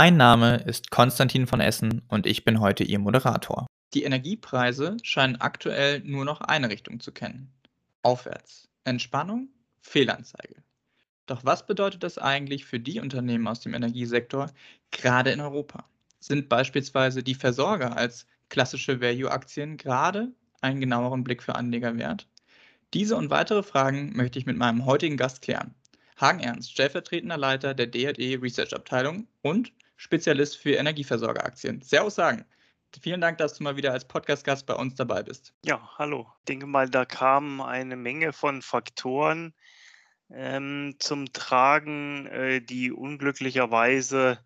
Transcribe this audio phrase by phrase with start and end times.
[0.00, 3.66] Mein Name ist Konstantin von Essen und ich bin heute Ihr Moderator.
[3.94, 7.52] Die Energiepreise scheinen aktuell nur noch eine Richtung zu kennen.
[8.04, 8.68] Aufwärts.
[8.84, 9.48] Entspannung,
[9.80, 10.62] Fehlanzeige.
[11.26, 14.52] Doch was bedeutet das eigentlich für die Unternehmen aus dem Energiesektor,
[14.92, 15.84] gerade in Europa?
[16.20, 22.28] Sind beispielsweise die Versorger als klassische Value-Aktien gerade einen genaueren Blick für Anleger wert?
[22.94, 25.74] Diese und weitere Fragen möchte ich mit meinem heutigen Gast klären.
[26.20, 31.82] Hagen Ernst, stellvertretender Leiter der DRE Research Abteilung und Spezialist für Energieversorgeraktien.
[31.82, 32.44] Servus Hagen.
[33.02, 35.52] Vielen Dank, dass du mal wieder als Podcast-Gast bei uns dabei bist.
[35.64, 36.26] Ja, hallo.
[36.38, 39.52] Ich denke mal, da kamen eine Menge von Faktoren
[40.30, 44.38] ähm, zum Tragen, äh, die unglücklicherweise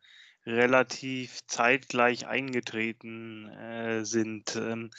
[0.47, 4.57] relativ zeitgleich eingetreten äh, sind.
[4.57, 4.91] Ähm,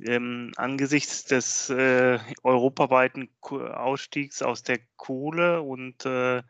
[0.00, 6.42] ähm, angesichts des äh, europaweiten Ausstiegs aus der Kohle und äh,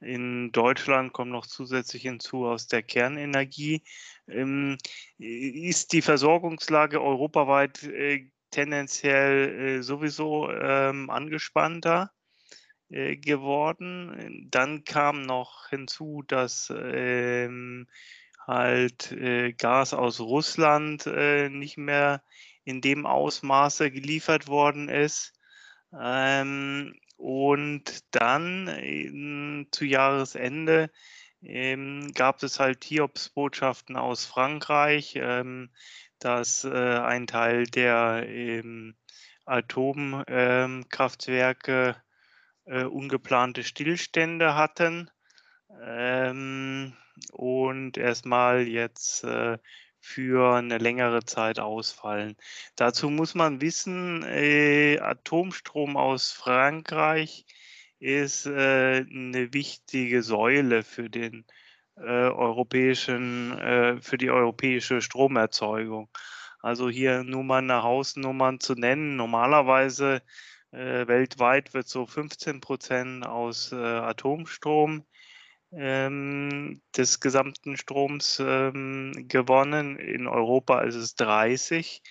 [0.00, 3.82] in Deutschland kommt noch zusätzlich hinzu aus der Kernenergie,
[4.28, 4.78] ähm,
[5.18, 12.12] ist die Versorgungslage europaweit äh, tendenziell äh, sowieso ähm, angespannter
[12.90, 14.46] äh, geworden.
[14.50, 17.88] Dann kam noch hinzu, dass ähm,
[18.46, 19.14] halt
[19.58, 22.22] Gas aus Russland nicht mehr
[22.64, 25.37] in dem Ausmaße geliefert worden ist.
[25.92, 30.90] Ähm, und dann in, zu Jahresende
[31.42, 35.70] ähm, gab es halt Hiobsbotschaften aus Frankreich, ähm,
[36.18, 38.96] dass äh, ein Teil der ähm,
[39.44, 41.96] Atomkraftwerke
[42.64, 45.10] äh, ungeplante Stillstände hatten.
[45.82, 46.96] Ähm,
[47.32, 49.58] und erstmal jetzt äh,
[50.00, 52.36] für eine längere Zeit ausfallen.
[52.76, 57.44] Dazu muss man wissen, äh, Atomstrom aus Frankreich
[57.98, 61.44] ist äh, eine wichtige Säule für den
[61.96, 63.52] äh, europäischen,
[64.00, 66.08] für die europäische Stromerzeugung.
[66.60, 69.16] Also hier nur mal eine Hausnummer zu nennen.
[69.16, 70.22] Normalerweise
[70.70, 75.04] weltweit wird so 15 Prozent aus Atomstrom
[75.72, 79.96] ähm, des gesamten Stroms ähm, gewonnen.
[79.96, 82.02] In Europa ist es 30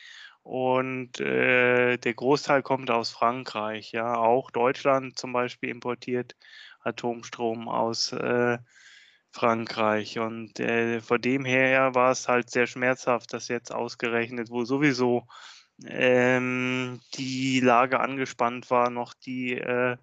[0.44, 3.92] und äh, der Großteil kommt aus Frankreich.
[3.92, 6.36] Ja, auch Deutschland zum Beispiel importiert
[6.82, 8.58] Atomstrom aus äh,
[9.32, 14.64] Frankreich und äh, von dem her war es halt sehr schmerzhaft, dass jetzt ausgerechnet, wo
[14.64, 15.28] sowieso
[15.86, 19.98] ähm, die Lage angespannt war, noch die äh,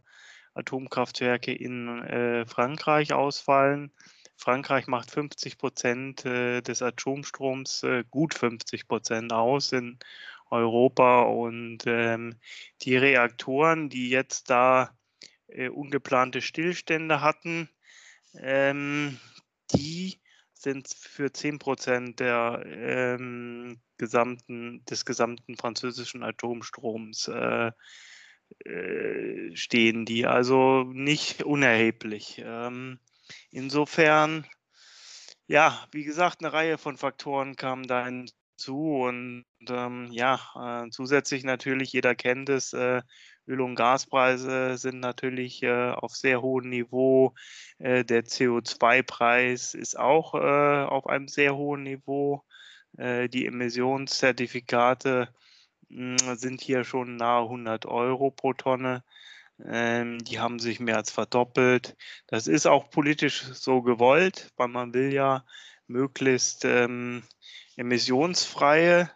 [0.54, 3.92] Atomkraftwerke in äh, Frankreich ausfallen.
[4.37, 9.98] Frankreich macht 50 Prozent äh, des Atomstroms, äh, gut 50 Prozent aus in
[10.50, 12.38] Europa und ähm,
[12.82, 14.97] die Reaktoren, die jetzt da
[15.48, 17.69] äh, ungeplante Stillstände hatten,
[18.37, 19.19] ähm,
[19.72, 20.20] die
[20.53, 27.28] sind für 10 Prozent der, ähm, gesamten, des gesamten französischen Atomstroms
[28.65, 29.15] äh,
[29.55, 32.43] äh, stehen die, also nicht unerheblich.
[32.44, 32.99] Ähm,
[33.50, 34.47] insofern,
[35.47, 40.41] ja, wie gesagt, eine Reihe von Faktoren kamen da hinzu und ähm, ja,
[40.87, 43.03] äh, zusätzlich natürlich, jeder kennt es, äh,
[43.47, 47.34] Öl- und Gaspreise sind natürlich äh, auf sehr hohem Niveau.
[47.78, 52.44] Äh, der CO2-Preis ist auch äh, auf einem sehr hohen Niveau.
[52.97, 55.34] die Emissionszertifikate
[55.89, 59.05] sind hier schon nahe 100 Euro pro Tonne.
[59.65, 61.97] Ähm, die haben sich mehr als verdoppelt.
[62.27, 65.44] Das ist auch politisch so gewollt, weil man will ja
[65.87, 67.23] möglichst ähm,
[67.76, 69.11] emissionsfreie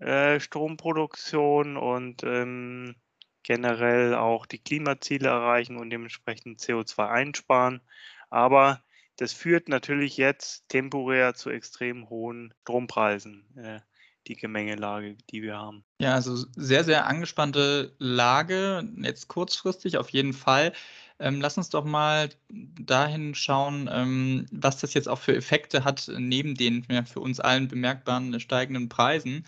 [0.00, 2.96] äh, Stromproduktion und ähm,
[3.42, 7.80] generell auch die Klimaziele erreichen und dementsprechend CO2 einsparen.
[8.28, 8.82] Aber
[9.16, 13.46] das führt natürlich jetzt temporär zu extrem hohen Strompreisen.
[13.56, 13.80] Äh,
[14.28, 15.84] die Gemengelage, die wir haben.
[16.00, 20.72] Ja, also sehr, sehr angespannte Lage, jetzt kurzfristig auf jeden Fall.
[21.18, 26.10] Ähm, lass uns doch mal dahin schauen, ähm, was das jetzt auch für Effekte hat,
[26.18, 29.46] neben den ja, für uns allen bemerkbaren steigenden Preisen.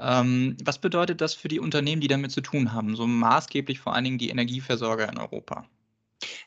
[0.00, 3.94] Ähm, was bedeutet das für die Unternehmen, die damit zu tun haben, so maßgeblich vor
[3.94, 5.68] allen Dingen die Energieversorger in Europa?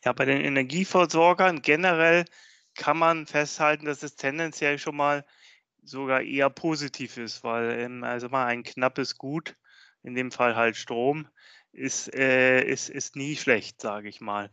[0.04, 2.26] Ja, bei den Energieversorgern generell
[2.76, 5.26] kann man festhalten, dass es tendenziell schon mal
[5.90, 9.56] sogar eher positiv ist, weil ähm, also mal ein knappes Gut,
[10.04, 11.28] in dem Fall halt Strom,
[11.72, 14.52] ist, äh, ist, ist nie schlecht, sage ich mal.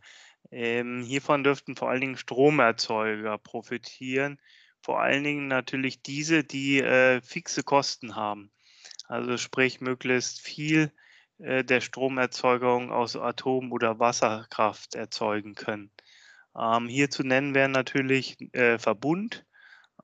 [0.51, 4.39] Ähm, hiervon dürften vor allen Dingen Stromerzeuger profitieren,
[4.81, 8.51] vor allen Dingen natürlich diese, die äh, fixe Kosten haben.
[9.07, 10.91] Also sprich möglichst viel
[11.39, 15.91] äh, der Stromerzeugung aus Atom- oder Wasserkraft erzeugen können.
[16.57, 19.45] Ähm, hier zu nennen wären natürlich äh, Verbund,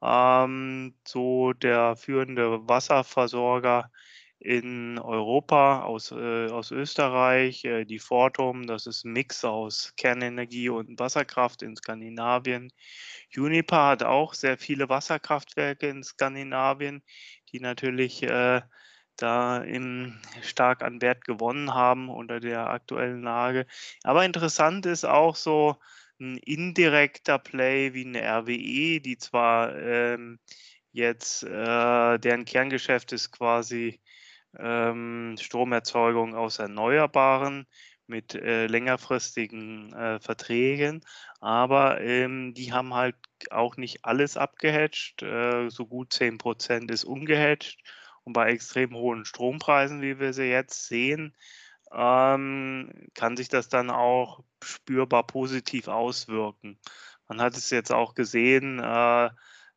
[0.02, 3.92] ähm, so der führende Wasserversorger
[4.40, 10.70] in Europa aus, äh, aus Österreich, äh, die Fortum, das ist ein Mix aus Kernenergie
[10.70, 12.74] und Wasserkraft in Skandinavien.
[13.38, 17.04] Uniper hat auch sehr viele Wasserkraftwerke in Skandinavien,
[17.52, 18.62] die natürlich äh,
[19.16, 23.68] da im, stark an Wert gewonnen haben unter der aktuellen Lage.
[24.04, 25.78] Aber interessant ist auch so
[26.22, 30.40] ein indirekter Play wie eine RWE, die zwar ähm,
[30.92, 34.00] jetzt, äh, deren Kerngeschäft ist quasi
[34.58, 37.66] ähm, Stromerzeugung aus Erneuerbaren
[38.08, 41.02] mit äh, längerfristigen äh, Verträgen,
[41.40, 43.16] aber ähm, die haben halt
[43.50, 45.24] auch nicht alles abgehatcht.
[45.24, 47.80] Äh, so gut 10 Prozent ist ungehatcht
[48.24, 51.36] und bei extrem hohen Strompreisen, wie wir sie jetzt sehen,
[51.94, 56.80] ähm, kann sich das dann auch spürbar positiv auswirken.
[57.28, 59.30] Man hat es jetzt auch gesehen, äh,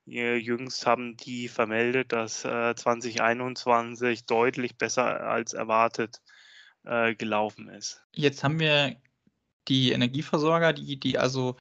[0.06, 6.20] jüngst haben die vermeldet, dass äh, 2021 deutlich besser als erwartet
[6.84, 8.02] äh, gelaufen ist.
[8.12, 8.96] Jetzt haben wir
[9.68, 11.56] die Energieversorger, die, die also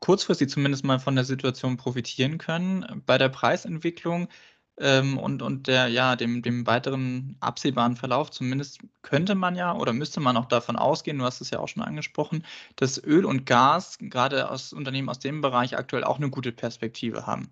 [0.00, 3.02] kurzfristig zumindest mal von der Situation profitieren können.
[3.06, 4.28] Bei der Preisentwicklung
[4.78, 9.92] ähm, und, und der, ja, dem, dem weiteren absehbaren Verlauf zumindest könnte man ja oder
[9.92, 12.44] müsste man auch davon ausgehen, du hast es ja auch schon angesprochen,
[12.76, 17.26] dass Öl und Gas, gerade aus Unternehmen aus dem Bereich, aktuell auch eine gute Perspektive
[17.26, 17.50] haben.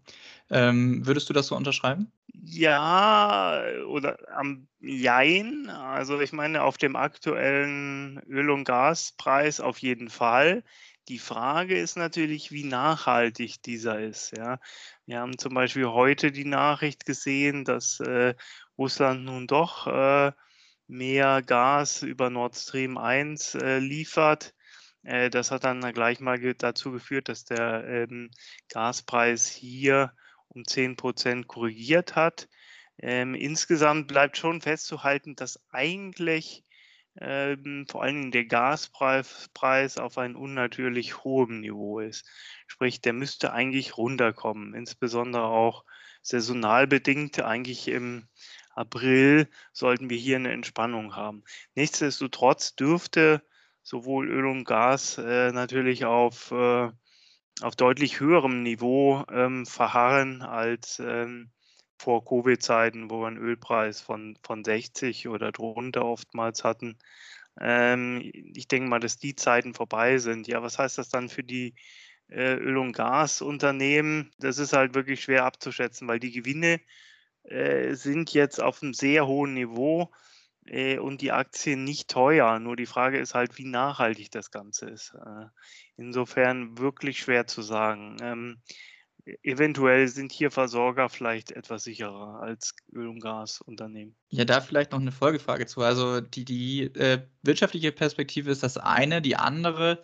[0.51, 2.13] Ähm, würdest du das so unterschreiben?
[2.43, 5.71] Ja, oder am Jein.
[5.71, 10.63] Also ich meine, auf dem aktuellen Öl- und Gaspreis auf jeden Fall.
[11.09, 14.33] Die Frage ist natürlich, wie nachhaltig dieser ist.
[14.37, 14.59] Ja.
[15.07, 18.35] Wir haben zum Beispiel heute die Nachricht gesehen, dass äh,
[18.79, 20.33] Russland nun doch äh,
[20.87, 24.55] mehr Gas über Nord Stream 1 äh, liefert.
[25.03, 28.31] Äh, das hat dann gleich mal ge dazu geführt, dass der ähm,
[28.71, 30.13] Gaspreis hier
[30.49, 32.49] um 10 Prozent korrigiert hat.
[32.99, 36.65] Ähm, insgesamt bleibt schon festzuhalten, dass eigentlich
[37.21, 42.27] ähm, vor allen Dingen der Gaspreis auf einem unnatürlich hohem Niveau ist.
[42.67, 45.85] Sprich, der müsste eigentlich runterkommen, insbesondere auch
[46.23, 47.41] saisonal bedingt.
[47.41, 48.29] Eigentlich im
[48.75, 51.45] April sollten wir hier eine Entspannung haben.
[51.75, 53.43] Nichtsdestotrotz dürfte
[53.83, 56.91] sowohl Öl und Gas äh, natürlich auf, äh,
[57.61, 61.53] auf deutlich höherem Niveau ähm, verharren als ähm,
[61.99, 66.99] vor Covid-Zeiten, wo wir einen Ölpreis von, von 60 oder drunter oftmals hatten.
[67.61, 70.49] Ähm, ich denke mal, dass die Zeiten vorbei sind.
[70.49, 71.75] Ja, was heißt das dann für die
[72.29, 74.33] äh, Öl- und Gasunternehmen?
[74.39, 76.81] Das ist halt wirklich schwer abzuschätzen, weil die Gewinne
[77.45, 80.11] äh, sind jetzt auf einem sehr hohen Niveau
[80.67, 82.59] äh, und die Aktien nicht teuer.
[82.59, 85.15] Nur die Frage ist halt, wie nachhaltig das Ganze ist.
[85.15, 85.47] Äh,
[85.97, 88.17] insofern wirklich schwer zu sagen.
[88.21, 88.63] Ähm,
[89.43, 94.15] eventuell sind hier Versorger vielleicht etwas sicherer als Öl- und Gasunternehmen.
[94.31, 95.81] Ja, da vielleicht noch eine Folgefrage zu.
[95.81, 100.03] Also die, die äh, wirtschaftliche Perspektive ist das eine, die andere,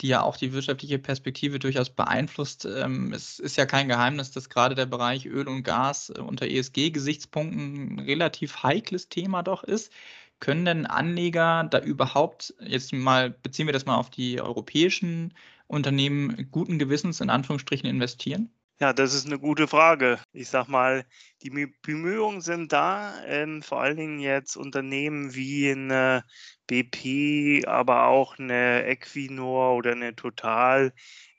[0.00, 2.64] die ja auch die wirtschaftliche Perspektive durchaus beeinflusst.
[2.64, 6.46] Ähm, es ist ja kein Geheimnis, dass gerade der Bereich Öl und Gas äh, unter
[6.46, 9.92] ESG-Gesichtspunkten ein relativ heikles Thema doch ist.
[10.40, 15.34] Können denn Anleger da überhaupt, jetzt mal beziehen wir das mal auf die europäischen
[15.68, 18.50] Unternehmen, guten Gewissens in Anführungsstrichen investieren?
[18.80, 20.18] Ja, das ist eine gute Frage.
[20.32, 21.04] Ich sag mal,
[21.42, 21.50] die
[21.82, 26.24] Bemühungen sind da, ähm, vor allen Dingen jetzt Unternehmen wie eine
[26.66, 30.92] BP, aber auch eine Equinor oder eine Total,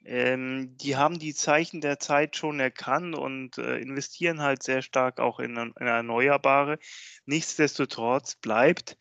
[0.06, 5.20] ähm, die haben die Zeichen der Zeit schon erkannt und äh, investieren halt sehr stark
[5.20, 6.78] auch in, in Erneuerbare.
[7.25, 8.98] Nichtsdestotrotz bleibt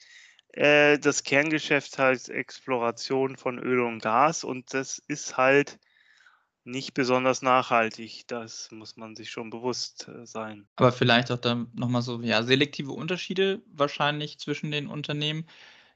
[0.53, 5.79] äh, das Kerngeschäft halt Exploration von Öl und Gas und das ist halt
[6.65, 8.25] nicht besonders nachhaltig.
[8.27, 10.67] Das muss man sich schon bewusst äh, sein.
[10.77, 15.47] Aber vielleicht auch dann nochmal so, ja, selektive Unterschiede wahrscheinlich zwischen den Unternehmen.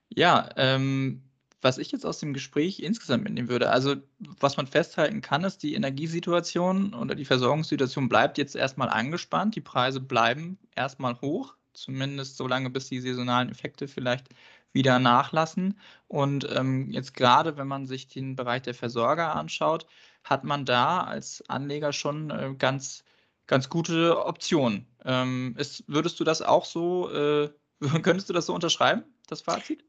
[0.08, 1.22] Ja, ähm,
[1.62, 5.62] was ich jetzt aus dem Gespräch insgesamt mitnehmen würde, also was man festhalten kann, ist,
[5.62, 9.56] die Energiesituation oder die Versorgungssituation bleibt jetzt erstmal angespannt.
[9.56, 14.28] Die Preise bleiben erstmal hoch, zumindest so lange, bis die saisonalen Effekte vielleicht
[14.76, 15.80] wieder nachlassen.
[16.06, 19.86] Und ähm, jetzt gerade, wenn man sich den Bereich der Versorger anschaut,
[20.22, 23.02] hat man da als Anleger schon äh, ganz
[23.46, 24.86] ganz gute Option.
[25.04, 27.50] Ähm, ist, würdest du das auch so, äh,
[28.02, 29.84] könntest du das so unterschreiben, das Fazit?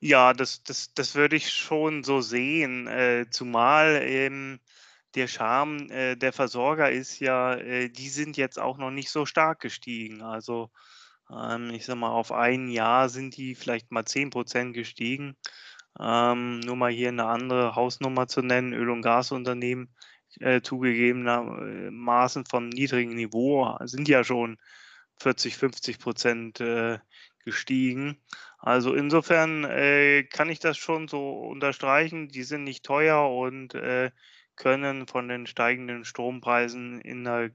[0.00, 4.60] Ja, das, das, das würde ich schon so sehen, äh, zumal eben
[5.14, 9.26] der Charme äh, der Versorger ist ja, äh, die sind jetzt auch noch nicht so
[9.26, 10.22] stark gestiegen.
[10.22, 10.70] Also
[11.30, 15.36] ähm, ich sag mal, auf ein Jahr sind die vielleicht mal 10% gestiegen.
[16.00, 19.94] Ähm, nur mal hier eine andere Hausnummer zu nennen, Öl- und Gasunternehmen
[20.40, 24.58] äh, zugegebenermaßen vom niedrigen Niveau sind ja schon
[25.18, 26.98] 40, 50 Prozent äh,
[27.44, 28.16] gestiegen.
[28.58, 32.28] Also insofern äh, kann ich das schon so unterstreichen.
[32.28, 34.10] Die sind nicht teuer und äh,
[34.56, 37.50] können von den steigenden Strompreisen in einer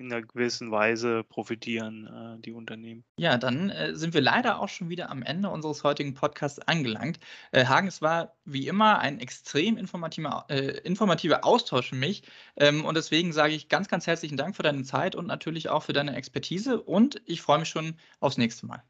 [0.00, 3.04] in einer gewissen Weise profitieren, äh, die Unternehmen.
[3.16, 7.20] Ja, dann äh, sind wir leider auch schon wieder am Ende unseres heutigen Podcasts angelangt.
[7.52, 12.22] Äh, Hagen, es war wie immer ein extrem informativer, äh, informativer Austausch für mich.
[12.56, 15.82] Ähm, und deswegen sage ich ganz, ganz herzlichen Dank für deine Zeit und natürlich auch
[15.82, 16.80] für deine Expertise.
[16.82, 18.82] Und ich freue mich schon aufs nächste Mal.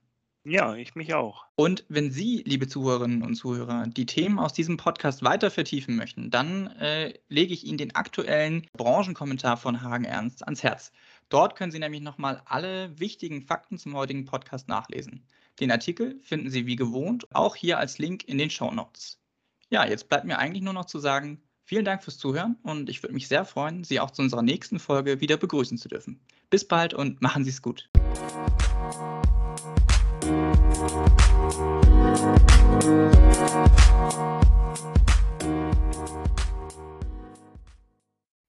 [0.44, 1.44] Ja, ich mich auch.
[1.54, 6.30] Und wenn Sie, liebe Zuhörerinnen und Zuhörer, die Themen aus diesem Podcast weiter vertiefen möchten,
[6.30, 10.92] dann äh, lege ich Ihnen den aktuellen Branchenkommentar von Hagen Ernst ans Herz.
[11.28, 15.26] Dort können Sie nämlich nochmal alle wichtigen Fakten zum heutigen Podcast nachlesen.
[15.60, 19.20] Den Artikel finden Sie wie gewohnt auch hier als Link in den Show Notes.
[19.68, 23.02] Ja, jetzt bleibt mir eigentlich nur noch zu sagen, vielen Dank fürs Zuhören und ich
[23.02, 26.18] würde mich sehr freuen, Sie auch zu unserer nächsten Folge wieder begrüßen zu dürfen.
[26.48, 27.90] Bis bald und machen Sie es gut.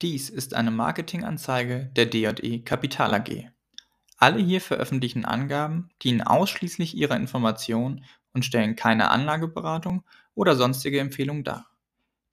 [0.01, 3.50] Dies ist eine Marketinganzeige der D&E Kapital AG.
[4.17, 11.43] Alle hier veröffentlichten Angaben dienen ausschließlich ihrer Information und stellen keine Anlageberatung oder sonstige Empfehlung
[11.43, 11.67] dar.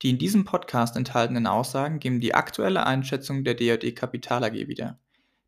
[0.01, 4.97] Die in diesem Podcast enthaltenen Aussagen geben die aktuelle Einschätzung der D&E Kapital AG wieder.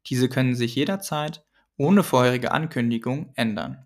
[0.07, 1.45] Diese können sich jederzeit
[1.77, 3.85] ohne vorherige Ankündigung ändern.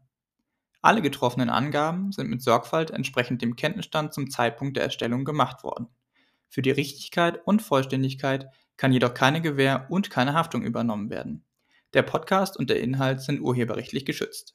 [0.86, 5.88] Alle getroffenen Angaben sind mit Sorgfalt entsprechend dem Kenntnisstand zum Zeitpunkt der Erstellung gemacht worden.
[6.48, 11.44] Für die Richtigkeit und Vollständigkeit kann jedoch keine Gewähr und keine Haftung übernommen werden.
[11.96, 14.54] Der Podcast und der Inhalt sind urheberrechtlich geschützt